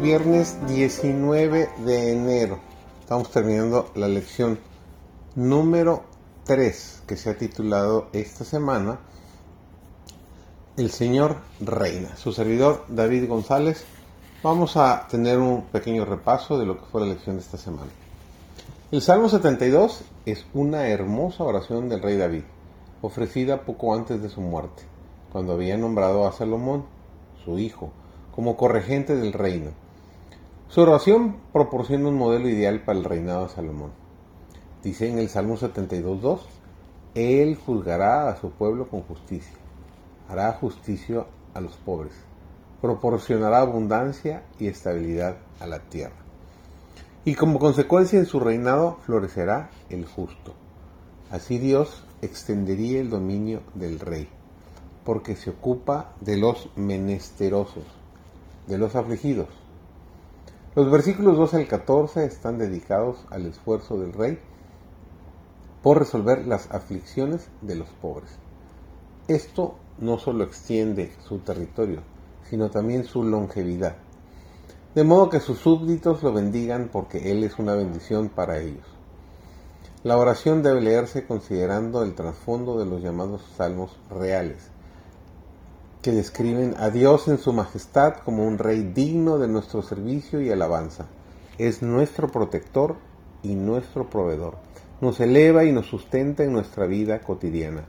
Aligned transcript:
Viernes 0.00 0.56
19 0.68 1.70
de 1.84 2.12
enero. 2.12 2.60
Estamos 3.00 3.32
terminando 3.32 3.90
la 3.96 4.06
lección 4.06 4.60
número 5.34 6.04
3 6.44 7.02
que 7.04 7.16
se 7.16 7.30
ha 7.30 7.36
titulado 7.36 8.06
esta 8.12 8.44
semana 8.44 9.00
El 10.76 10.92
Señor 10.92 11.38
Reina. 11.58 12.16
Su 12.16 12.32
servidor 12.32 12.84
David 12.86 13.28
González. 13.28 13.84
Vamos 14.40 14.76
a 14.76 15.08
tener 15.10 15.40
un 15.40 15.62
pequeño 15.62 16.04
repaso 16.04 16.60
de 16.60 16.66
lo 16.66 16.78
que 16.78 16.86
fue 16.86 17.00
la 17.00 17.08
lección 17.08 17.34
de 17.34 17.42
esta 17.42 17.58
semana. 17.58 17.90
El 18.92 19.02
Salmo 19.02 19.28
72 19.28 20.02
es 20.26 20.46
una 20.54 20.86
hermosa 20.86 21.42
oración 21.42 21.88
del 21.88 22.02
rey 22.02 22.16
David, 22.16 22.44
ofrecida 23.02 23.62
poco 23.62 23.92
antes 23.92 24.22
de 24.22 24.28
su 24.28 24.40
muerte, 24.42 24.84
cuando 25.32 25.54
había 25.54 25.76
nombrado 25.76 26.24
a 26.24 26.32
Salomón, 26.32 26.84
su 27.44 27.58
hijo, 27.58 27.90
como 28.32 28.56
corregente 28.56 29.16
del 29.16 29.32
reino 29.32 29.87
su 30.68 30.82
oración 30.82 31.38
proporciona 31.50 32.10
un 32.10 32.18
modelo 32.18 32.46
ideal 32.46 32.82
para 32.82 32.98
el 32.98 33.04
reinado 33.04 33.44
de 33.44 33.54
Salomón. 33.54 33.90
Dice 34.82 35.08
en 35.08 35.18
el 35.18 35.30
Salmo 35.30 35.56
72.2, 35.56 36.40
Él 37.14 37.56
juzgará 37.56 38.28
a 38.28 38.36
su 38.36 38.50
pueblo 38.50 38.86
con 38.86 39.00
justicia, 39.00 39.56
hará 40.28 40.52
justicia 40.52 41.24
a 41.54 41.62
los 41.62 41.74
pobres, 41.78 42.12
proporcionará 42.82 43.60
abundancia 43.60 44.42
y 44.58 44.66
estabilidad 44.66 45.38
a 45.58 45.66
la 45.66 45.78
tierra. 45.78 46.16
Y 47.24 47.34
como 47.34 47.58
consecuencia 47.58 48.18
en 48.18 48.26
su 48.26 48.38
reinado 48.38 48.98
florecerá 49.06 49.70
el 49.88 50.04
justo. 50.04 50.52
Así 51.30 51.56
Dios 51.56 52.04
extendería 52.20 53.00
el 53.00 53.08
dominio 53.08 53.62
del 53.72 53.98
rey, 53.98 54.28
porque 55.02 55.34
se 55.34 55.48
ocupa 55.48 56.12
de 56.20 56.36
los 56.36 56.68
menesterosos, 56.76 57.84
de 58.66 58.76
los 58.76 58.94
afligidos 58.96 59.48
los 60.78 60.92
versículos 60.92 61.36
12 61.36 61.56
al 61.56 61.66
14 61.66 62.24
están 62.24 62.56
dedicados 62.56 63.26
al 63.30 63.46
esfuerzo 63.46 63.98
del 63.98 64.12
rey 64.12 64.38
por 65.82 65.98
resolver 65.98 66.46
las 66.46 66.70
aflicciones 66.70 67.48
de 67.62 67.74
los 67.74 67.88
pobres. 68.00 68.30
Esto 69.26 69.74
no 69.98 70.20
solo 70.20 70.44
extiende 70.44 71.12
su 71.26 71.40
territorio, 71.40 72.02
sino 72.48 72.70
también 72.70 73.02
su 73.02 73.24
longevidad. 73.24 73.96
De 74.94 75.02
modo 75.02 75.28
que 75.30 75.40
sus 75.40 75.58
súbditos 75.58 76.22
lo 76.22 76.32
bendigan 76.32 76.90
porque 76.92 77.32
Él 77.32 77.42
es 77.42 77.58
una 77.58 77.74
bendición 77.74 78.28
para 78.28 78.58
ellos. 78.58 78.86
La 80.04 80.16
oración 80.16 80.62
debe 80.62 80.80
leerse 80.80 81.26
considerando 81.26 82.04
el 82.04 82.14
trasfondo 82.14 82.78
de 82.78 82.86
los 82.86 83.02
llamados 83.02 83.42
salmos 83.56 83.98
reales, 84.08 84.70
que 86.02 86.12
describen 86.12 86.74
a 86.78 86.90
Dios 86.90 87.26
en 87.28 87.38
su 87.38 87.52
majestad 87.52 88.18
como 88.24 88.46
un 88.46 88.58
rey 88.58 88.82
digno 88.94 89.38
de 89.38 89.48
nuestro 89.48 89.82
servicio 89.82 90.40
y 90.40 90.50
alabanza. 90.50 91.06
Es 91.58 91.82
nuestro 91.82 92.28
protector 92.28 92.96
y 93.42 93.54
nuestro 93.54 94.08
proveedor. 94.08 94.58
Nos 95.00 95.18
eleva 95.20 95.64
y 95.64 95.72
nos 95.72 95.86
sustenta 95.86 96.44
en 96.44 96.52
nuestra 96.52 96.86
vida 96.86 97.20
cotidiana. 97.20 97.84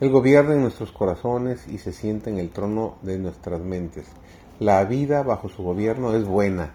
Él 0.00 0.10
gobierna 0.10 0.54
en 0.54 0.62
nuestros 0.62 0.90
corazones 0.90 1.68
y 1.68 1.78
se 1.78 1.92
sienta 1.92 2.30
en 2.30 2.38
el 2.38 2.50
trono 2.50 2.96
de 3.02 3.18
nuestras 3.18 3.60
mentes. 3.60 4.06
La 4.58 4.84
vida 4.84 5.22
bajo 5.22 5.48
su 5.48 5.62
gobierno 5.62 6.14
es 6.14 6.24
buena. 6.24 6.72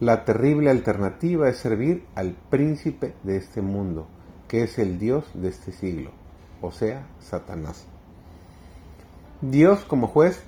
La 0.00 0.24
terrible 0.24 0.70
alternativa 0.70 1.48
es 1.48 1.58
servir 1.58 2.04
al 2.14 2.34
príncipe 2.50 3.14
de 3.22 3.36
este 3.36 3.62
mundo, 3.62 4.06
que 4.48 4.62
es 4.62 4.78
el 4.78 4.98
Dios 4.98 5.24
de 5.34 5.48
este 5.48 5.72
siglo, 5.72 6.10
o 6.60 6.70
sea, 6.70 7.06
Satanás. 7.18 7.86
Dios 9.42 9.80
como 9.84 10.06
juez 10.06 10.42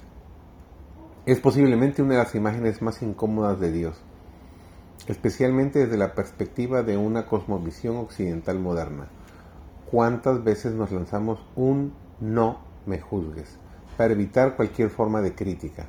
es 1.26 1.40
posiblemente 1.40 2.00
una 2.00 2.12
de 2.12 2.20
las 2.20 2.34
imágenes 2.34 2.80
más 2.80 3.02
incómodas 3.02 3.60
de 3.60 3.70
Dios, 3.70 4.00
especialmente 5.06 5.80
desde 5.80 5.98
la 5.98 6.14
perspectiva 6.14 6.82
de 6.82 6.96
una 6.96 7.26
cosmovisión 7.26 7.98
occidental 7.98 8.58
moderna. 8.58 9.08
¿Cuántas 9.90 10.42
veces 10.42 10.72
nos 10.72 10.90
lanzamos 10.90 11.38
un 11.54 11.92
no 12.18 12.60
me 12.86 12.98
juzgues 12.98 13.58
para 13.98 14.14
evitar 14.14 14.56
cualquier 14.56 14.88
forma 14.88 15.20
de 15.20 15.34
crítica? 15.34 15.84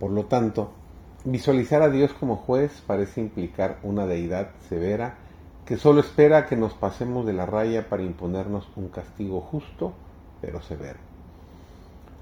Por 0.00 0.10
lo 0.10 0.24
tanto, 0.24 0.72
visualizar 1.24 1.82
a 1.82 1.90
Dios 1.90 2.12
como 2.12 2.34
juez 2.34 2.82
parece 2.88 3.20
implicar 3.20 3.78
una 3.84 4.04
deidad 4.04 4.50
severa 4.68 5.14
que 5.64 5.76
solo 5.76 6.00
espera 6.00 6.46
que 6.46 6.56
nos 6.56 6.74
pasemos 6.74 7.24
de 7.24 7.34
la 7.34 7.46
raya 7.46 7.88
para 7.88 8.02
imponernos 8.02 8.68
un 8.74 8.88
castigo 8.88 9.40
justo 9.40 9.92
pero 10.40 10.60
severo. 10.60 11.13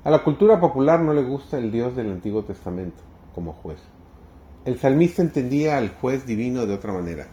A 0.05 0.11
la 0.11 0.25
cultura 0.25 0.59
popular 0.59 1.01
no 1.01 1.15
le 1.15 1.23
gusta 1.23 1.59
el 1.59 1.71
Dios 1.71 1.95
del 1.95 2.11
Antiguo 2.11 2.43
Testamento 2.43 3.01
como 3.37 3.53
juez. 3.53 3.79
El 4.65 4.77
salmista 4.77 5.23
entendía 5.23 5.79
al 5.79 5.91
juez 5.91 6.27
divino 6.27 6.67
de 6.67 6.75
otra 6.75 6.93
manera. 6.93 7.29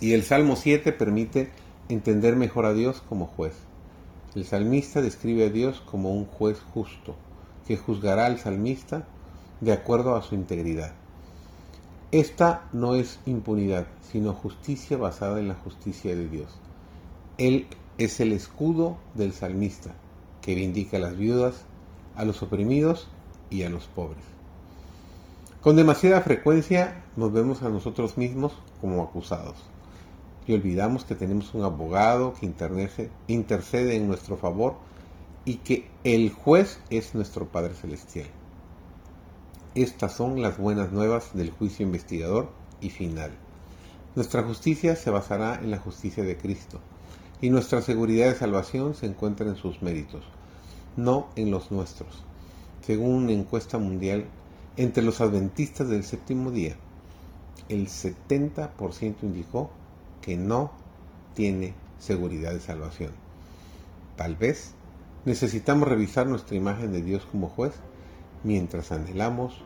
Y 0.00 0.14
el 0.14 0.22
Salmo 0.22 0.56
7 0.56 0.92
permite 0.92 1.50
entender 1.90 2.36
mejor 2.36 2.64
a 2.64 2.72
Dios 2.72 3.02
como 3.06 3.26
juez. 3.26 3.52
El 4.34 4.46
salmista 4.46 5.02
describe 5.02 5.44
a 5.44 5.50
Dios 5.50 5.82
como 5.82 6.14
un 6.14 6.24
juez 6.24 6.58
justo, 6.72 7.16
que 7.66 7.76
juzgará 7.76 8.24
al 8.24 8.38
salmista 8.38 9.06
de 9.60 9.72
acuerdo 9.72 10.16
a 10.16 10.22
su 10.22 10.36
integridad. 10.36 10.94
Esta 12.12 12.66
no 12.72 12.94
es 12.94 13.20
impunidad, 13.26 13.88
sino 14.10 14.32
justicia 14.32 14.96
basada 14.96 15.38
en 15.38 15.48
la 15.48 15.54
justicia 15.54 16.16
de 16.16 16.30
Dios. 16.30 16.58
Él 17.36 17.66
es 17.98 18.20
el 18.20 18.32
escudo 18.32 18.96
del 19.12 19.34
salmista, 19.34 19.94
que 20.42 20.54
vindica 20.54 20.96
a 20.96 21.00
las 21.00 21.16
viudas, 21.16 21.64
a 22.16 22.24
los 22.24 22.42
oprimidos 22.42 23.08
y 23.50 23.62
a 23.62 23.70
los 23.70 23.86
pobres. 23.86 24.24
Con 25.60 25.76
demasiada 25.76 26.20
frecuencia 26.20 27.02
nos 27.16 27.32
vemos 27.32 27.62
a 27.62 27.68
nosotros 27.68 28.16
mismos 28.16 28.52
como 28.80 29.02
acusados 29.02 29.56
y 30.46 30.54
olvidamos 30.54 31.04
que 31.04 31.14
tenemos 31.14 31.52
un 31.54 31.62
abogado 31.62 32.34
que 32.34 32.46
intercede 33.26 33.96
en 33.96 34.08
nuestro 34.08 34.36
favor 34.36 34.76
y 35.44 35.56
que 35.56 35.90
el 36.04 36.32
juez 36.32 36.80
es 36.90 37.14
nuestro 37.14 37.48
Padre 37.48 37.74
Celestial. 37.74 38.28
Estas 39.74 40.14
son 40.14 40.40
las 40.40 40.58
buenas 40.58 40.90
nuevas 40.90 41.34
del 41.34 41.50
juicio 41.50 41.84
investigador 41.84 42.50
y 42.80 42.90
final. 42.90 43.32
Nuestra 44.14 44.42
justicia 44.42 44.96
se 44.96 45.10
basará 45.10 45.56
en 45.56 45.70
la 45.70 45.78
justicia 45.78 46.24
de 46.24 46.36
Cristo 46.36 46.80
y 47.40 47.50
nuestra 47.50 47.82
seguridad 47.82 48.26
de 48.26 48.34
salvación 48.34 48.94
se 48.94 49.06
encuentra 49.06 49.46
en 49.46 49.56
sus 49.56 49.82
méritos 49.82 50.24
no 50.98 51.28
en 51.36 51.50
los 51.50 51.70
nuestros. 51.70 52.24
Según 52.84 53.14
una 53.14 53.32
encuesta 53.32 53.78
mundial, 53.78 54.26
entre 54.76 55.02
los 55.02 55.20
adventistas 55.20 55.88
del 55.88 56.04
séptimo 56.04 56.50
día, 56.50 56.76
el 57.68 57.86
70% 57.88 59.16
indicó 59.22 59.70
que 60.20 60.36
no 60.36 60.72
tiene 61.34 61.74
seguridad 61.98 62.52
de 62.52 62.60
salvación. 62.60 63.12
Tal 64.16 64.36
vez 64.36 64.72
necesitamos 65.24 65.88
revisar 65.88 66.26
nuestra 66.26 66.56
imagen 66.56 66.92
de 66.92 67.02
Dios 67.02 67.24
como 67.30 67.48
juez 67.48 67.74
mientras 68.42 68.90
anhelamos 68.90 69.62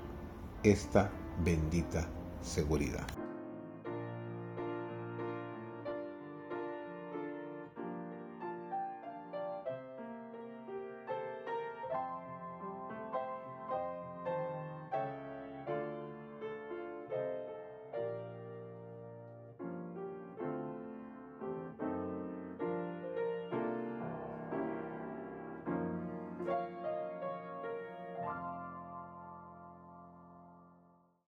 esta 0.62 1.10
bendita 1.44 2.08
seguridad. 2.42 3.21